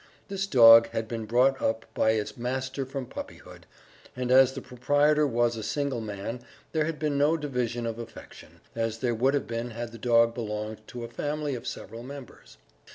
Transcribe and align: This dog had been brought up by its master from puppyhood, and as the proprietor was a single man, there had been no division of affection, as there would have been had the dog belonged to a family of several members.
This 0.29 0.47
dog 0.47 0.89
had 0.89 1.07
been 1.07 1.25
brought 1.25 1.61
up 1.61 1.85
by 1.93 2.13
its 2.13 2.35
master 2.35 2.87
from 2.87 3.05
puppyhood, 3.05 3.67
and 4.15 4.31
as 4.31 4.53
the 4.53 4.59
proprietor 4.61 5.27
was 5.27 5.55
a 5.55 5.61
single 5.61 6.01
man, 6.01 6.39
there 6.71 6.85
had 6.85 6.97
been 6.97 7.19
no 7.19 7.37
division 7.37 7.85
of 7.85 7.99
affection, 7.99 8.61
as 8.75 8.97
there 8.97 9.13
would 9.13 9.35
have 9.35 9.45
been 9.45 9.69
had 9.69 9.91
the 9.91 9.99
dog 9.99 10.33
belonged 10.33 10.81
to 10.87 11.03
a 11.03 11.07
family 11.07 11.53
of 11.53 11.67
several 11.67 12.01
members. 12.01 12.57